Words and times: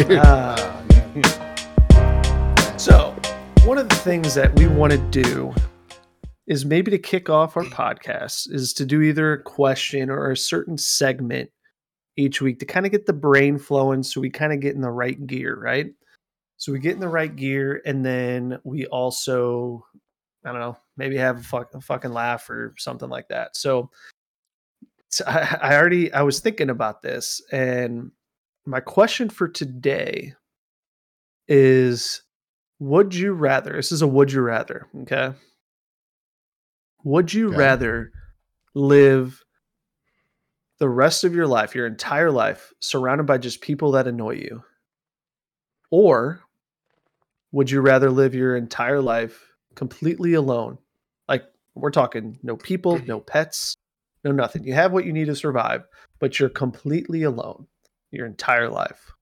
Ah. 0.00 0.84
so, 2.78 3.16
one 3.64 3.78
of 3.78 3.88
the 3.88 3.96
things 3.96 4.34
that 4.34 4.56
we 4.56 4.68
want 4.68 4.92
to 4.92 4.98
do 5.10 5.52
is 6.46 6.64
maybe 6.64 6.90
to 6.90 6.98
kick 6.98 7.28
off 7.28 7.56
our 7.56 7.64
podcast 7.64 8.52
is 8.52 8.72
to 8.74 8.86
do 8.86 9.02
either 9.02 9.32
a 9.32 9.42
question 9.42 10.08
or 10.08 10.30
a 10.30 10.36
certain 10.36 10.78
segment 10.78 11.50
each 12.16 12.40
week 12.40 12.60
to 12.60 12.64
kind 12.64 12.86
of 12.86 12.92
get 12.92 13.06
the 13.06 13.12
brain 13.12 13.58
flowing 13.58 14.02
so 14.02 14.20
we 14.20 14.30
kind 14.30 14.52
of 14.52 14.60
get 14.60 14.74
in 14.74 14.80
the 14.80 14.90
right 14.90 15.26
gear, 15.26 15.58
right? 15.60 15.92
So 16.58 16.72
we 16.72 16.78
get 16.78 16.94
in 16.94 17.00
the 17.00 17.08
right 17.08 17.34
gear 17.34 17.82
and 17.84 18.04
then 18.04 18.58
we 18.64 18.86
also 18.86 19.84
I 20.44 20.52
don't 20.52 20.60
know, 20.60 20.78
maybe 20.96 21.16
have 21.16 21.40
a, 21.40 21.42
fuck, 21.42 21.74
a 21.74 21.80
fucking 21.80 22.12
laugh 22.12 22.48
or 22.48 22.74
something 22.78 23.08
like 23.08 23.28
that. 23.28 23.56
So, 23.56 23.90
so 25.08 25.24
I, 25.26 25.58
I 25.60 25.76
already 25.76 26.12
I 26.12 26.22
was 26.22 26.38
thinking 26.38 26.70
about 26.70 27.02
this 27.02 27.42
and 27.50 28.12
my 28.68 28.80
question 28.80 29.30
for 29.30 29.48
today 29.48 30.34
is 31.48 32.22
would 32.78 33.14
you 33.14 33.32
rather 33.32 33.72
this 33.72 33.90
is 33.90 34.02
a 34.02 34.06
would 34.06 34.30
you 34.30 34.42
rather 34.42 34.86
okay? 35.02 35.32
Would 37.02 37.32
you 37.32 37.48
Okay. 37.48 37.56
rather 37.56 38.12
live 38.74 39.42
the 40.78 40.88
rest 40.88 41.24
of 41.24 41.34
your 41.34 41.46
life 41.46 41.74
your 41.74 41.86
entire 41.86 42.30
life 42.30 42.72
surrounded 42.80 43.24
by 43.24 43.38
just 43.38 43.62
people 43.62 43.92
that 43.92 44.06
annoy 44.06 44.34
you? 44.34 44.62
Or 45.90 46.42
would 47.52 47.70
you 47.70 47.80
rather 47.80 48.10
live 48.10 48.34
your 48.34 48.54
entire 48.54 49.00
life 49.00 49.54
completely 49.76 50.34
alone? 50.34 50.76
Like 51.26 51.44
we're 51.74 51.90
talking 51.90 52.38
no 52.42 52.56
people 52.56 53.00
no 53.06 53.20
pets 53.20 53.74
no 54.24 54.32
nothing. 54.32 54.64
You 54.64 54.74
have 54.74 54.92
what 54.92 55.06
you 55.06 55.12
need 55.14 55.26
to 55.26 55.36
survive 55.36 55.84
but 56.18 56.38
you're 56.38 56.50
completely 56.50 57.22
alone 57.22 57.66
your 58.10 58.26
entire 58.26 58.68
life 58.68 59.12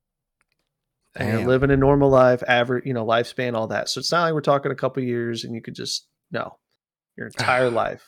and 1.17 1.31
you're 1.31 1.49
living 1.49 1.71
a 1.71 1.77
normal 1.77 2.11
life, 2.11 2.43
average, 2.47 2.85
you 2.85 2.93
know, 2.93 3.05
lifespan, 3.05 3.55
all 3.55 3.69
that. 3.69 3.89
So 3.89 4.01
it's 4.01 4.13
not 4.13 4.25
like 4.25 4.35
we're 4.35 4.41
talking 4.43 4.71
a 4.71 4.77
couple 4.77 5.03
years 5.03 5.45
and 5.45 5.55
you 5.55 5.63
could 5.63 5.75
just 5.75 6.07
no, 6.31 6.59
your 7.17 7.27
entire 7.39 7.71
life. 7.71 8.07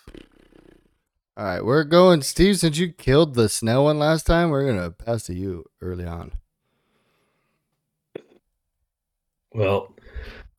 All 1.37 1.45
right, 1.45 1.65
we're 1.65 1.85
going, 1.85 2.23
Steve. 2.23 2.59
Since 2.59 2.79
you 2.79 2.93
killed 2.93 3.35
the 3.35 3.49
snail 3.49 3.85
one 3.85 3.99
last 3.99 4.27
time, 4.27 4.51
we're 4.51 4.67
gonna 4.67 4.91
pass 4.91 5.25
to 5.25 5.35
you 5.35 5.65
early 5.81 6.05
on. 6.05 6.33
Well, 9.53 9.95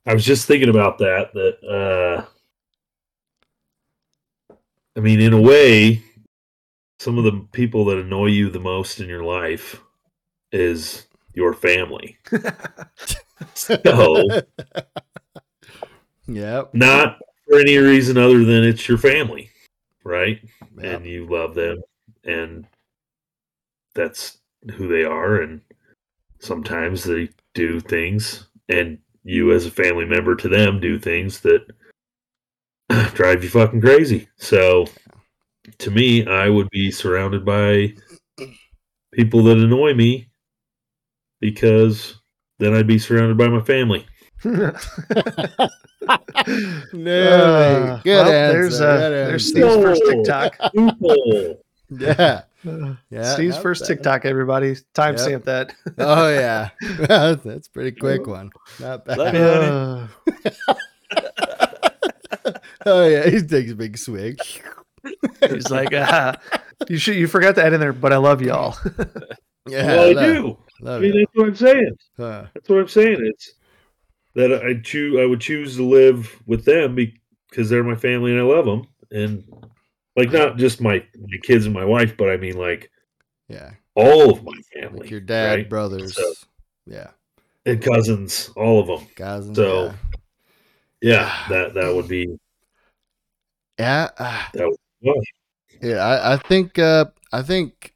I 0.05 0.13
was 0.13 0.25
just 0.25 0.47
thinking 0.47 0.69
about 0.69 0.99
that. 0.99 1.33
That 1.33 2.25
uh, 4.49 4.55
I 4.95 4.99
mean, 5.01 5.19
in 5.19 5.33
a 5.33 5.41
way, 5.41 6.01
some 6.97 7.17
of 7.17 7.25
the 7.25 7.45
people 7.51 7.85
that 7.85 7.97
annoy 7.97 8.27
you 8.27 8.49
the 8.49 8.59
most 8.59 9.01
in 9.01 9.09
your 9.09 9.23
life 9.23 9.81
is 10.51 11.05
your 11.33 11.53
family. 11.53 12.17
So, 13.53 13.77
yep. 16.27 16.73
not 16.73 17.19
for 17.47 17.59
any 17.59 17.77
reason 17.77 18.17
other 18.17 18.43
than 18.43 18.63
it's 18.63 18.87
your 18.87 18.97
family, 18.97 19.49
right? 20.03 20.41
yep. 20.77 20.97
And 20.97 21.05
you 21.05 21.25
love 21.25 21.55
them, 21.55 21.81
and 22.23 22.67
that's 23.95 24.39
who 24.75 24.87
they 24.87 25.03
are. 25.03 25.41
And 25.41 25.61
sometimes 26.39 27.03
they 27.03 27.29
do 27.53 27.79
things, 27.79 28.47
and 28.67 28.97
you, 29.23 29.53
as 29.53 29.65
a 29.65 29.71
family 29.71 30.05
member 30.05 30.35
to 30.35 30.49
them, 30.49 30.79
do 30.79 30.99
things 30.99 31.39
that 31.41 31.65
drive 33.13 33.43
you 33.43 33.49
fucking 33.49 33.81
crazy. 33.81 34.27
So, 34.37 34.85
to 35.77 35.91
me, 35.91 36.27
I 36.27 36.49
would 36.49 36.69
be 36.71 36.91
surrounded 36.91 37.45
by 37.45 37.93
people 39.13 39.43
that 39.43 39.57
annoy 39.57 39.93
me 39.93 40.28
because 41.39 42.15
then 42.59 42.73
I'd 42.75 42.87
be 42.87 42.99
surrounded 42.99 43.37
by 43.37 43.47
my 43.47 43.61
family. 43.61 44.05
No, 46.93 47.11
Uh, 47.11 48.01
good 48.01 48.09
well, 48.25 48.31
answer. 48.31 48.51
There's, 48.53 48.81
uh, 48.81 49.09
there's 49.09 49.55
answer. 49.55 49.69
Steve's 49.69 49.75
first 49.83 50.01
TikTok. 50.09 50.55
Yeah. 51.91 52.41
Yeah, 53.09 53.33
Steve's 53.33 53.57
first 53.57 53.81
bad. 53.81 53.87
TikTok, 53.87 54.25
everybody. 54.25 54.75
Timestamp 54.93 55.45
that. 55.45 55.73
Oh 55.97 56.29
yeah, 56.33 56.69
that's 57.43 57.67
a 57.67 57.71
pretty 57.71 57.91
quick 57.91 58.27
one. 58.27 58.51
Not 58.79 59.05
bad. 59.05 59.33
Me. 59.33 59.39
Uh, 59.39 60.07
oh 62.85 63.07
yeah, 63.07 63.27
he 63.29 63.41
takes 63.41 63.71
a 63.71 63.75
big 63.75 63.97
swig. 63.97 64.39
he's 65.49 65.71
like, 65.71 65.89
ah, 65.93 66.35
you 66.89 66.97
should 66.97 67.15
you 67.15 67.27
forgot 67.27 67.55
to 67.55 67.63
add 67.65 67.73
in 67.73 67.79
there, 67.79 67.93
but 67.93 68.13
I 68.13 68.17
love 68.17 68.41
y'all. 68.41 68.77
Yeah, 69.67 69.85
well, 69.87 70.09
I 70.09 70.11
love- 70.11 70.25
do. 70.35 70.57
I 70.85 70.99
mean, 70.99 71.11
it. 71.11 71.19
that's 71.19 71.35
what 71.35 71.47
I'm 71.47 71.55
saying. 71.55 71.97
Huh. 72.17 72.45
That's 72.53 72.69
what 72.69 72.79
I'm 72.79 72.87
saying. 72.87 73.17
It's 73.21 73.53
that 74.35 74.53
I 74.53 74.79
choose. 74.81 75.19
I 75.19 75.25
would 75.25 75.41
choose 75.41 75.75
to 75.77 75.83
live 75.85 76.41
with 76.45 76.65
them 76.65 76.95
because 76.95 77.69
they're 77.69 77.83
my 77.83 77.95
family 77.95 78.31
and 78.31 78.39
I 78.39 78.43
love 78.43 78.65
them. 78.65 78.87
And 79.11 79.43
like 80.15 80.31
not 80.31 80.57
just 80.57 80.81
my 80.81 81.03
my 81.19 81.37
kids 81.43 81.65
and 81.65 81.73
my 81.73 81.85
wife, 81.85 82.15
but 82.17 82.29
I 82.29 82.37
mean 82.37 82.57
like 82.57 82.91
Yeah, 83.47 83.71
all 83.95 84.31
of 84.31 84.43
my 84.43 84.57
family, 84.73 84.99
like 85.01 85.09
your 85.11 85.19
dad, 85.21 85.45
right? 85.49 85.69
brothers. 85.69 86.15
So- 86.15 86.33
yeah, 86.85 87.11
and 87.65 87.81
cousins, 87.81 88.49
all 88.55 88.79
of 88.79 88.87
them. 88.87 89.07
cousins. 89.15 89.55
So- 89.55 89.85
yeah. 89.85 89.95
Yeah, 91.01 91.33
that 91.49 91.73
that 91.75 91.95
would 91.95 92.07
be. 92.09 92.27
yeah. 93.79 94.09
ah, 94.19 94.49
That 94.53 94.67
would, 94.67 94.77
well, 95.01 95.21
Yeah, 95.81 96.05
I, 96.05 96.33
I 96.33 96.37
think 96.37 96.77
uh, 96.77 97.05
I 97.31 97.41
think 97.41 97.93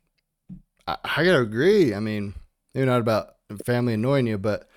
I, 0.87 0.97
I 1.03 1.25
gotta 1.25 1.41
agree. 1.41 1.93
I 1.93 1.99
mean, 1.99 2.33
maybe 2.73 2.85
not 2.85 3.01
about 3.01 3.35
family 3.65 3.93
annoying 3.93 4.27
you, 4.27 4.37
but 4.37 4.67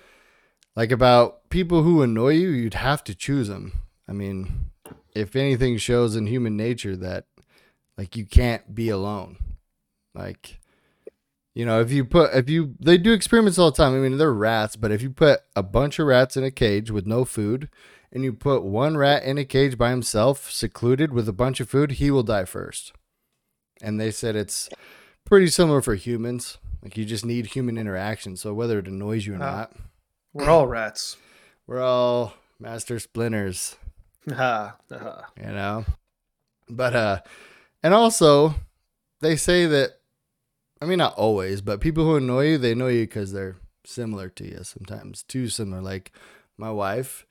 like 0.75 0.91
about 0.91 1.49
people 1.49 1.83
who 1.83 2.01
annoy 2.01 2.29
you, 2.29 2.49
you'd 2.49 2.75
have 2.75 3.03
to 3.05 3.15
choose 3.15 3.47
them. 3.47 3.73
I 4.07 4.13
mean, 4.13 4.71
if 5.13 5.35
anything 5.35 5.77
shows 5.77 6.15
in 6.15 6.27
human 6.27 6.55
nature 6.55 6.95
that 6.97 7.25
like 7.97 8.15
you 8.15 8.25
can't 8.25 8.75
be 8.75 8.89
alone, 8.89 9.37
like 10.13 10.59
you 11.55 11.65
know, 11.65 11.81
if 11.81 11.91
you 11.91 12.05
put 12.05 12.33
if 12.35 12.49
you 12.49 12.75
they 12.79 12.97
do 12.97 13.13
experiments 13.13 13.57
all 13.57 13.71
the 13.71 13.77
time. 13.77 13.95
I 13.95 13.97
mean, 13.97 14.17
they're 14.17 14.33
rats, 14.33 14.75
but 14.75 14.91
if 14.91 15.01
you 15.01 15.09
put 15.09 15.41
a 15.55 15.63
bunch 15.63 15.99
of 15.99 16.07
rats 16.07 16.37
in 16.37 16.43
a 16.43 16.51
cage 16.51 16.91
with 16.91 17.05
no 17.05 17.25
food. 17.25 17.69
And 18.09 18.23
you 18.23 18.31
put 18.31 18.63
one 18.63 18.95
rat 18.95 19.23
in 19.23 19.37
a 19.37 19.43
cage 19.43 19.77
by 19.77 19.89
himself, 19.89 20.49
secluded 20.49 21.11
with 21.11 21.27
a 21.27 21.33
bunch 21.33 21.59
of 21.59 21.69
food, 21.69 21.91
he 21.91 22.09
will 22.09 22.23
die 22.23 22.45
first 22.45 22.93
and 23.81 23.99
they 23.99 24.11
said 24.11 24.35
it's 24.35 24.69
pretty 25.25 25.47
similar 25.47 25.81
for 25.81 25.95
humans. 25.95 26.57
Like 26.83 26.97
you 26.97 27.05
just 27.05 27.25
need 27.25 27.47
human 27.47 27.77
interaction. 27.77 28.37
So 28.37 28.53
whether 28.53 28.79
it 28.79 28.87
annoys 28.87 29.25
you 29.25 29.33
or 29.33 29.37
Ah. 29.37 29.39
not, 29.57 29.73
We're 30.33 30.49
all 30.49 30.67
rats. 30.67 31.17
we're 31.67 31.81
all 31.81 32.33
master 32.59 32.99
splinters, 32.99 33.75
ha. 34.29 34.77
you 34.89 35.51
know. 35.51 35.85
But 36.69 36.95
uh, 36.95 37.19
and 37.83 37.93
also 37.93 38.55
they 39.21 39.35
say 39.35 39.65
that, 39.65 39.99
I 40.81 40.85
mean 40.85 40.99
not 40.99 41.15
always, 41.15 41.61
but 41.61 41.81
people 41.81 42.03
who 42.03 42.15
annoy 42.17 42.49
you, 42.51 42.57
they 42.57 42.73
annoy 42.73 42.91
you 42.93 43.01
because 43.07 43.31
they're 43.31 43.55
similar 43.85 44.29
to 44.29 44.45
you. 44.45 44.59
Sometimes 44.63 45.23
too 45.23 45.47
similar. 45.49 45.81
Like 45.81 46.11
my 46.57 46.71
wife 46.71 47.25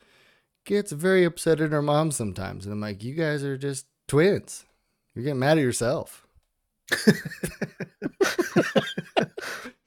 gets 0.65 0.91
very 0.93 1.25
upset 1.25 1.61
at 1.61 1.71
her 1.71 1.83
mom 1.83 2.11
sometimes, 2.11 2.67
and 2.67 2.73
I'm 2.73 2.81
like, 2.81 3.05
you 3.05 3.15
guys 3.15 3.45
are 3.45 3.57
just 3.57 3.87
twins. 4.09 4.65
You're 5.15 5.25
getting 5.25 5.39
mad 5.39 5.59
at 5.59 5.65
yourself. 5.65 6.27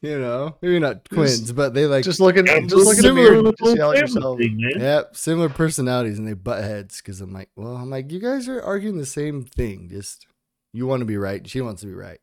You 0.01 0.17
know, 0.17 0.55
maybe 0.61 0.79
not 0.79 1.03
twins, 1.03 1.51
but 1.51 1.73
they 1.73 1.85
like 1.85 2.05
just 2.05 2.21
looking, 2.21 2.45
Yeah, 2.47 2.61
just 2.61 2.73
looking 2.75 2.99
at 2.99 3.01
similar 3.01 3.43
me, 3.43 3.51
just 3.59 3.75
yell 3.75 3.91
at 3.91 3.97
family 3.97 4.11
yourself. 4.13 4.37
thing. 4.39 4.59
Yep, 4.59 5.15
similar 5.17 5.49
personalities 5.49 6.17
and 6.17 6.25
they 6.27 6.33
butt 6.33 6.63
heads 6.63 7.01
because 7.01 7.19
I'm 7.19 7.34
like, 7.34 7.49
well, 7.57 7.75
I'm 7.75 7.90
like, 7.90 8.09
you 8.09 8.19
guys 8.19 8.47
are 8.47 8.61
arguing 8.61 8.97
the 8.97 9.05
same 9.05 9.43
thing. 9.43 9.90
Just 9.90 10.25
you 10.72 10.87
want 10.87 11.01
to 11.01 11.05
be 11.05 11.17
right, 11.17 11.46
she 11.46 11.59
wants 11.59 11.81
to 11.81 11.87
be 11.87 11.93
right. 11.93 12.19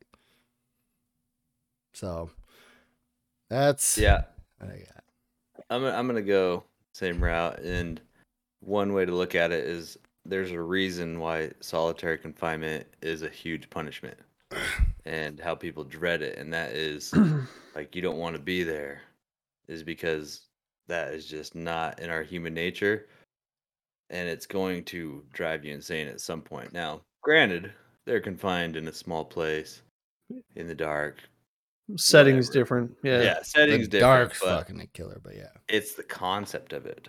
So 1.93 2.31
that's 3.49 3.97
Yeah, 3.97 4.23
what 4.57 4.71
I 4.71 4.77
got. 4.79 5.03
I'm 5.69 5.83
I'm 5.83 6.07
gonna 6.07 6.21
go 6.23 6.63
same 6.93 7.23
route. 7.23 7.59
And 7.59 8.01
one 8.61 8.93
way 8.93 9.05
to 9.05 9.13
look 9.13 9.35
at 9.35 9.51
it 9.51 9.65
is 9.65 9.97
there's 10.25 10.51
a 10.51 10.59
reason 10.59 11.19
why 11.19 11.51
solitary 11.59 12.17
confinement 12.17 12.87
is 13.01 13.21
a 13.21 13.29
huge 13.29 13.69
punishment, 13.69 14.17
and 15.07 15.39
how 15.39 15.55
people 15.55 15.85
dread 15.85 16.21
it, 16.21 16.37
and 16.37 16.53
that 16.53 16.71
is 16.73 17.13
like 17.75 17.95
you 17.95 18.01
don't 18.01 18.17
want 18.17 18.35
to 18.35 18.41
be 18.41 18.63
there, 18.63 19.01
is 19.67 19.81
because 19.81 20.41
that 20.87 21.13
is 21.13 21.25
just 21.25 21.55
not 21.55 21.99
in 21.99 22.09
our 22.09 22.23
human 22.23 22.53
nature, 22.53 23.07
and 24.09 24.27
it's 24.27 24.45
going 24.45 24.83
to 24.85 25.23
drive 25.31 25.63
you 25.63 25.73
insane 25.73 26.07
at 26.09 26.19
some 26.19 26.41
point. 26.41 26.73
Now, 26.73 27.01
granted, 27.21 27.71
they're 28.05 28.19
confined 28.19 28.75
in 28.75 28.89
a 28.89 28.93
small 28.93 29.23
place, 29.23 29.81
in 30.55 30.67
the 30.67 30.75
dark. 30.75 31.17
Settings 31.95 32.49
Whatever. 32.49 32.61
different. 32.61 32.97
Yeah. 33.01 33.21
Yeah, 33.21 33.41
settings 33.43 33.87
the 33.87 33.99
different. 33.99 34.01
dark 34.01 34.37
but- 34.41 34.57
fucking 34.57 34.81
a 34.81 34.87
killer, 34.87 35.21
but 35.23 35.35
yeah. 35.35 35.51
it's 35.69 35.93
the 35.95 36.03
concept 36.03 36.73
of 36.73 36.85
it 36.85 37.07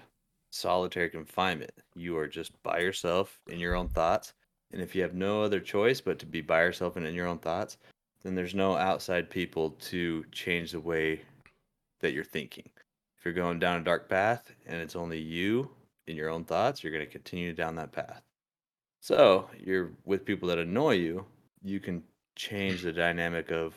solitary 0.50 1.11
confinement 1.11 1.71
you 1.95 2.17
are 2.17 2.27
just 2.27 2.61
by 2.62 2.79
yourself 2.79 3.39
in 3.49 3.59
your 3.59 3.75
own 3.75 3.87
thoughts 3.87 4.33
and 4.73 4.82
if 4.82 4.94
you 4.94 5.03
have 5.03 5.15
no 5.15 5.43
other 5.43 5.61
choice 5.61 6.00
but 6.00 6.19
to 6.19 6.26
be 6.26 6.41
by 6.41 6.62
yourself 6.62 6.97
and 6.97 7.06
in 7.06 7.15
your 7.15 7.26
own 7.26 7.38
thoughts 7.38 7.79
then 8.23 8.35
there's 8.35 8.55
no 8.55 8.76
outside 8.76 9.31
people 9.31 9.70
to 9.81 10.25
change 10.32 10.73
the 10.73 10.81
way 10.81 11.20
that 12.00 12.12
you're 12.12 12.25
thinking 12.25 12.69
If 13.19 13.25
you're 13.25 13.35
going 13.35 13.59
down 13.59 13.81
a 13.81 13.85
dark 13.85 14.09
path 14.09 14.50
and 14.67 14.81
it's 14.81 14.97
only 14.97 15.19
you 15.19 15.70
in 16.06 16.17
your 16.17 16.31
own 16.31 16.44
thoughts, 16.44 16.82
you're 16.82 16.93
going 16.93 17.05
to 17.05 17.11
continue 17.11 17.53
down 17.53 17.76
that 17.76 17.93
path. 17.93 18.23
So 19.00 19.49
you're 19.59 19.93
with 20.05 20.25
people 20.25 20.49
that 20.49 20.59
annoy 20.59 20.94
you, 20.94 21.25
you 21.62 21.81
can 21.81 22.03
change 22.37 22.82
the 22.82 22.93
dynamic 22.93 23.50
of 23.50 23.75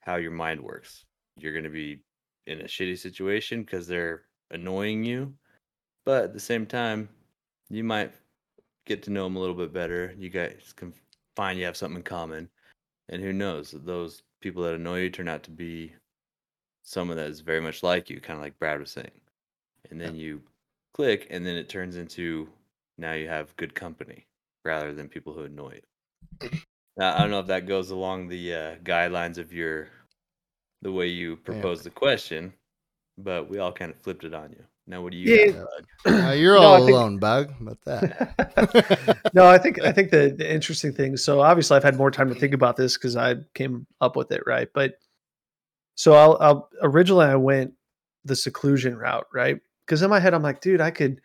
how 0.00 0.16
your 0.16 0.30
mind 0.30 0.60
works. 0.60 1.04
You're 1.36 1.52
going 1.52 1.64
to 1.64 1.70
be 1.70 2.00
in 2.46 2.60
a 2.60 2.64
shitty 2.64 2.98
situation 2.98 3.62
because 3.62 3.86
they're 3.86 4.22
annoying 4.50 5.04
you, 5.04 5.34
but 6.04 6.24
at 6.24 6.32
the 6.32 6.40
same 6.40 6.66
time, 6.66 7.08
you 7.68 7.84
might 7.84 8.12
get 8.86 9.02
to 9.04 9.10
know 9.10 9.24
them 9.24 9.36
a 9.36 9.40
little 9.40 9.54
bit 9.54 9.72
better. 9.72 10.14
You 10.18 10.28
guys 10.28 10.72
can 10.76 10.92
find 11.36 11.58
you 11.58 11.64
have 11.64 11.76
something 11.76 11.98
in 11.98 12.02
common, 12.02 12.48
and 13.08 13.22
who 13.22 13.32
knows? 13.32 13.74
Those 13.84 14.22
people 14.40 14.62
that 14.64 14.74
annoy 14.74 15.02
you 15.02 15.10
turn 15.10 15.28
out 15.28 15.42
to 15.44 15.50
be 15.50 15.92
someone 16.82 17.16
that 17.16 17.28
is 17.28 17.40
very 17.40 17.60
much 17.60 17.82
like 17.82 18.10
you, 18.10 18.20
kind 18.20 18.38
of 18.38 18.42
like 18.42 18.58
Brad 18.58 18.80
was 18.80 18.90
saying. 18.90 19.10
And 19.90 20.00
then 20.00 20.16
you 20.16 20.42
click, 20.94 21.26
and 21.30 21.44
then 21.44 21.56
it 21.56 21.68
turns 21.68 21.96
into 21.96 22.48
now 22.98 23.12
you 23.12 23.28
have 23.28 23.56
good 23.56 23.74
company 23.74 24.26
rather 24.64 24.92
than 24.92 25.08
people 25.08 25.32
who 25.32 25.44
annoy 25.44 25.80
you. 26.42 26.50
Now, 26.96 27.14
I 27.14 27.20
don't 27.20 27.30
know 27.30 27.40
if 27.40 27.46
that 27.46 27.66
goes 27.66 27.90
along 27.90 28.28
the 28.28 28.54
uh, 28.54 28.74
guidelines 28.84 29.38
of 29.38 29.52
your 29.52 29.88
the 30.82 30.92
way 30.92 31.06
you 31.06 31.36
propose 31.36 31.82
the 31.82 31.90
question, 31.90 32.52
but 33.24 33.48
we 33.48 33.58
all 33.58 33.72
kind 33.72 33.90
of 33.90 34.00
flipped 34.00 34.24
it 34.24 34.34
on 34.34 34.50
you. 34.50 34.62
Now, 34.86 35.02
what 35.02 35.12
do 35.12 35.18
you? 35.18 35.34
Yeah. 35.34 35.46
got, 35.52 35.66
Bud? 36.04 36.14
Uh, 36.28 36.32
you're 36.36 36.56
No, 36.56 36.62
all 36.62 36.78
think- 36.78 36.90
alone, 36.90 37.18
Bug. 37.18 37.52
About 37.60 37.78
that. 37.84 39.30
no, 39.34 39.46
I 39.46 39.58
think 39.58 39.80
I 39.82 39.92
think 39.92 40.10
the, 40.10 40.34
the 40.36 40.52
interesting 40.52 40.92
thing. 40.92 41.16
So 41.16 41.40
obviously, 41.40 41.76
I've 41.76 41.84
had 41.84 41.96
more 41.96 42.10
time 42.10 42.28
to 42.28 42.34
think 42.34 42.54
about 42.54 42.76
this 42.76 42.96
because 42.96 43.16
I 43.16 43.36
came 43.54 43.86
up 44.00 44.16
with 44.16 44.32
it, 44.32 44.42
right? 44.46 44.68
But 44.74 44.94
so 45.94 46.14
I'll, 46.14 46.36
I'll 46.40 46.68
originally 46.82 47.26
I 47.26 47.36
went 47.36 47.74
the 48.24 48.34
seclusion 48.36 48.96
route, 48.96 49.26
right? 49.32 49.60
Because 49.86 50.02
in 50.02 50.10
my 50.10 50.20
head, 50.20 50.34
I'm 50.34 50.42
like, 50.42 50.60
dude, 50.60 50.80
I 50.80 50.90
could 50.90 51.20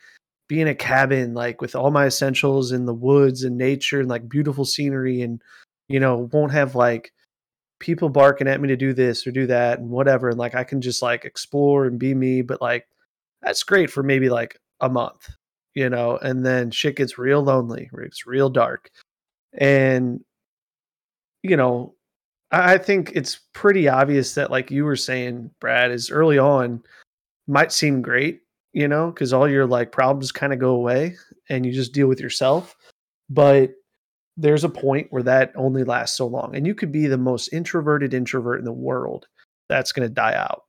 be 0.47 0.61
in 0.61 0.67
a 0.67 0.75
cabin 0.75 1.33
like 1.33 1.59
with 1.61 1.75
all 1.75 1.89
my 1.89 2.05
essentials 2.05 2.71
in 2.71 2.85
the 2.85 2.93
woods 2.93 3.43
and 3.43 3.57
nature 3.57 3.99
and 3.99 4.09
like 4.09 4.29
beautiful 4.29 4.65
scenery, 4.65 5.21
and 5.21 5.41
you 5.87 5.99
know, 5.99 6.29
won't 6.31 6.51
have 6.51 6.75
like 6.75 7.11
people 7.85 8.09
barking 8.09 8.47
at 8.47 8.59
me 8.59 8.67
to 8.69 8.75
do 8.75 8.93
this 8.93 9.25
or 9.25 9.31
do 9.31 9.47
that 9.47 9.79
and 9.79 9.89
whatever, 9.89 10.29
and 10.29 10.37
like 10.37 10.55
I 10.55 10.63
can 10.63 10.81
just 10.81 11.01
like 11.01 11.25
explore 11.25 11.85
and 11.85 11.99
be 11.99 12.13
me. 12.13 12.41
But 12.41 12.61
like 12.61 12.87
that's 13.41 13.63
great 13.63 13.89
for 13.89 14.03
maybe 14.03 14.29
like 14.29 14.59
a 14.81 14.89
month 14.89 15.29
you 15.75 15.89
know, 15.89 16.17
and 16.17 16.43
then 16.45 16.71
shit 16.71 16.95
gets 16.95 17.17
real 17.17 17.43
lonely, 17.43 17.89
it's 17.99 18.25
real 18.25 18.49
dark. 18.49 18.89
And, 19.53 20.21
you 21.43 21.57
know, 21.57 21.93
I 22.51 22.77
think 22.77 23.11
it's 23.13 23.41
pretty 23.53 23.87
obvious 23.89 24.33
that, 24.35 24.49
like 24.49 24.71
you 24.71 24.85
were 24.85 24.95
saying, 24.95 25.51
Brad, 25.59 25.91
is 25.91 26.09
early 26.09 26.39
on 26.39 26.81
might 27.47 27.71
seem 27.71 28.01
great, 28.01 28.41
you 28.73 28.87
know, 28.87 29.11
because 29.11 29.33
all 29.33 29.47
your 29.47 29.67
like 29.67 29.91
problems 29.91 30.31
kind 30.31 30.53
of 30.53 30.59
go 30.59 30.71
away 30.71 31.15
and 31.49 31.65
you 31.65 31.73
just 31.73 31.93
deal 31.93 32.07
with 32.07 32.19
yourself. 32.19 32.75
But 33.29 33.71
there's 34.37 34.63
a 34.63 34.69
point 34.69 35.07
where 35.11 35.23
that 35.23 35.51
only 35.55 35.83
lasts 35.83 36.17
so 36.17 36.27
long. 36.27 36.55
And 36.55 36.67
you 36.67 36.75
could 36.75 36.91
be 36.91 37.07
the 37.07 37.17
most 37.17 37.53
introverted 37.53 38.13
introvert 38.13 38.59
in 38.59 38.65
the 38.65 38.73
world. 38.73 39.27
That's 39.69 39.91
going 39.91 40.07
to 40.07 40.13
die 40.13 40.35
out. 40.35 40.63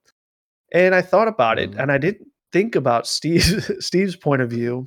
And 0.72 0.94
I 0.94 1.02
thought 1.02 1.28
about 1.28 1.58
it 1.58 1.72
Mhm. 1.72 1.78
and 1.82 1.92
I 1.92 1.98
didn't 1.98 2.28
think 2.52 2.74
about 2.76 3.06
Steve 3.06 3.42
Steve's 3.80 4.16
point 4.16 4.42
of 4.42 4.50
view, 4.50 4.86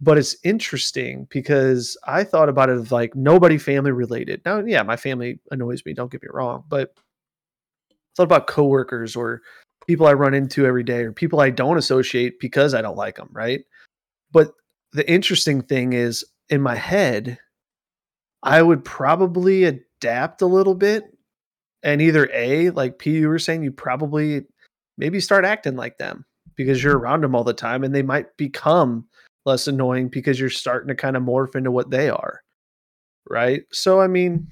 but 0.00 0.18
it's 0.18 0.36
interesting 0.44 1.26
because 1.30 1.96
I 2.06 2.24
thought 2.24 2.48
about 2.48 2.70
it 2.70 2.78
as 2.78 2.92
like 2.92 3.14
nobody 3.14 3.58
family 3.58 3.92
related. 3.92 4.42
Now, 4.44 4.58
yeah, 4.60 4.82
my 4.82 4.96
family 4.96 5.40
annoys 5.50 5.84
me, 5.84 5.94
don't 5.94 6.10
get 6.10 6.22
me 6.22 6.28
wrong, 6.32 6.64
but 6.68 6.92
I 7.90 7.94
thought 8.16 8.24
about 8.24 8.46
coworkers 8.48 9.14
or 9.16 9.42
people 9.86 10.06
I 10.06 10.12
run 10.12 10.34
into 10.34 10.66
every 10.66 10.82
day 10.82 11.02
or 11.04 11.12
people 11.12 11.40
I 11.40 11.50
don't 11.50 11.78
associate 11.78 12.40
because 12.40 12.74
I 12.74 12.82
don't 12.82 12.96
like 12.96 13.16
them, 13.16 13.28
right? 13.32 13.64
But 14.32 14.52
the 14.92 15.08
interesting 15.10 15.62
thing 15.62 15.92
is 15.92 16.24
in 16.48 16.60
my 16.60 16.74
head, 16.74 17.38
I 18.48 18.62
would 18.62 18.84
probably 18.84 19.64
adapt 19.64 20.42
a 20.42 20.46
little 20.46 20.74
bit 20.74 21.04
and 21.82 22.00
either 22.00 22.30
A, 22.32 22.70
like 22.70 22.98
P, 22.98 23.10
you 23.12 23.28
were 23.28 23.38
saying, 23.38 23.62
you 23.62 23.70
probably 23.70 24.46
maybe 24.96 25.20
start 25.20 25.44
acting 25.44 25.76
like 25.76 25.98
them 25.98 26.24
because 26.56 26.82
you're 26.82 26.98
around 26.98 27.22
them 27.22 27.34
all 27.34 27.44
the 27.44 27.52
time 27.52 27.84
and 27.84 27.94
they 27.94 28.02
might 28.02 28.36
become 28.36 29.06
less 29.44 29.68
annoying 29.68 30.08
because 30.08 30.40
you're 30.40 30.50
starting 30.50 30.88
to 30.88 30.94
kind 30.94 31.16
of 31.16 31.22
morph 31.22 31.54
into 31.54 31.70
what 31.70 31.90
they 31.90 32.08
are. 32.08 32.40
Right. 33.28 33.62
So, 33.70 34.00
I 34.00 34.06
mean, 34.06 34.48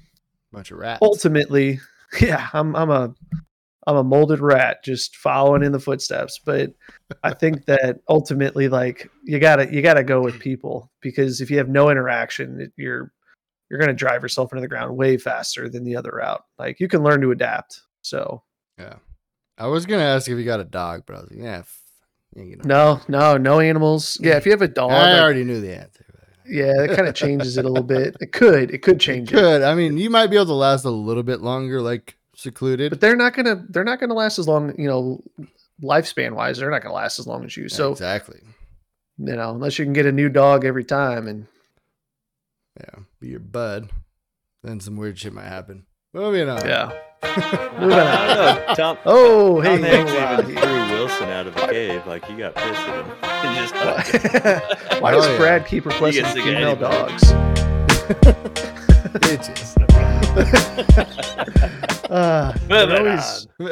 Bunch 0.51 0.71
of 0.71 0.77
rats. 0.77 0.99
ultimately, 1.01 1.79
yeah, 2.21 2.47
I'm, 2.53 2.75
I'm 2.75 2.91
a, 2.91 3.13
I'm 3.87 3.95
a 3.95 4.03
molded 4.03 4.39
rat 4.39 4.83
just 4.83 5.15
following 5.15 5.63
in 5.63 5.71
the 5.71 5.79
footsteps. 5.79 6.39
But 6.43 6.73
I 7.23 7.33
think 7.33 7.65
that 7.67 7.99
ultimately, 8.07 8.69
like 8.69 9.09
you 9.23 9.39
gotta, 9.39 9.73
you 9.73 9.81
gotta 9.81 10.03
go 10.03 10.21
with 10.21 10.39
people 10.39 10.91
because 11.01 11.41
if 11.41 11.49
you 11.49 11.57
have 11.57 11.69
no 11.69 11.89
interaction, 11.89 12.71
you're, 12.77 13.11
you're 13.69 13.79
going 13.79 13.89
to 13.89 13.93
drive 13.95 14.21
yourself 14.21 14.51
into 14.53 14.61
the 14.61 14.67
ground 14.67 14.95
way 14.95 15.17
faster 15.17 15.67
than 15.69 15.83
the 15.83 15.95
other 15.95 16.11
route. 16.11 16.43
Like 16.57 16.79
you 16.79 16.87
can 16.87 17.03
learn 17.03 17.21
to 17.21 17.31
adapt. 17.31 17.81
So 18.01 18.43
Yeah. 18.77 18.95
I 19.57 19.67
was 19.67 19.85
gonna 19.87 20.03
ask 20.03 20.29
if 20.29 20.37
you 20.37 20.45
got 20.45 20.59
a 20.59 20.63
dog, 20.63 21.03
but 21.07 21.15
I 21.15 21.19
was 21.21 21.31
like, 21.31 21.39
yeah. 21.39 21.57
f- 21.59 21.81
you 22.35 22.55
gonna- 22.57 22.67
no, 22.67 23.01
no, 23.07 23.37
no 23.37 23.59
animals. 23.59 24.19
Yeah. 24.21 24.37
If 24.37 24.45
you 24.45 24.51
have 24.51 24.61
a 24.61 24.67
dog, 24.67 24.91
I 24.91 25.13
like- 25.13 25.21
already 25.21 25.43
knew 25.43 25.59
the 25.61 25.75
answer. 25.75 26.03
Yeah, 26.49 26.83
it 26.83 26.95
kind 26.95 27.07
of 27.09 27.13
changes 27.15 27.57
it 27.57 27.65
a 27.65 27.67
little 27.67 27.83
bit. 27.83 28.15
It 28.21 28.31
could, 28.31 28.71
it 28.71 28.81
could 28.81 29.01
change 29.01 29.29
it, 29.31 29.35
Good. 29.35 29.63
I 29.63 29.75
mean, 29.75 29.97
you 29.97 30.09
might 30.09 30.27
be 30.27 30.37
able 30.37 30.45
to 30.45 30.53
last 30.53 30.85
a 30.85 30.89
little 30.89 31.23
bit 31.23 31.41
longer, 31.41 31.81
like 31.81 32.15
secluded. 32.35 32.89
but 32.91 33.01
they're 33.01 33.17
not 33.17 33.33
gonna, 33.33 33.65
they're 33.67 33.83
not 33.83 33.99
gonna 33.99 34.13
last 34.13 34.39
as 34.39 34.47
long. 34.47 34.73
You 34.79 34.87
know, 34.87 35.23
lifespan 35.83 36.31
wise, 36.35 36.59
they're 36.59 36.71
not 36.71 36.81
gonna 36.83 36.93
last 36.95 37.19
as 37.19 37.27
long 37.27 37.43
as 37.43 37.57
you. 37.57 37.67
So 37.67 37.91
exactly. 37.91 38.39
you 39.17 39.35
know, 39.35 39.49
unless 39.51 39.77
you 39.77 39.83
can 39.83 39.91
get 39.93 40.05
a 40.05 40.11
new 40.13 40.29
dog 40.29 40.63
every 40.63 40.85
time, 40.85 41.27
and 41.27 41.47
Yeah. 42.79 42.99
Be 43.19 43.29
your 43.29 43.39
bud. 43.39 43.89
Then 44.63 44.79
some 44.79 44.95
weird 44.95 45.17
shit 45.17 45.33
might 45.33 45.47
happen. 45.47 45.85
Moving 46.13 46.49
on. 46.49 46.65
yeah. 46.65 46.91
Moving 47.79 47.97
on. 47.99 48.27
don't 48.27 48.67
know. 48.67 48.73
Tom, 48.75 48.97
Oh, 49.05 49.59
hey, 49.61 49.75
Tom 49.77 49.83
Hanks 49.83 50.11
oh, 50.11 50.15
wow. 50.15 50.33
even 50.39 50.45
threw 50.55 50.97
Wilson 50.97 51.29
out 51.29 51.47
of 51.47 51.55
the 51.55 51.67
cave. 51.67 52.05
Like 52.07 52.25
he 52.25 52.35
got 52.35 52.55
pissed 52.55 52.67
at 52.87 53.05
him. 53.05 53.11
And 53.37 53.55
just 53.55 53.75
hugged 53.75 54.33
him. 54.33 55.01
Why 55.01 55.13
Oh, 55.13 55.17
does 55.21 55.27
yeah. 55.29 55.37
Brad 55.37 55.65
keep 55.67 55.85
requesting 55.85 56.23
gets 56.23 56.33
female 56.35 56.69
anybody. 56.69 56.79
dogs? 56.81 57.23
Bitches. 59.17 59.75
Uh, 62.09 62.53
Moving 62.69 62.97
always, 62.97 63.47
on. 63.59 63.65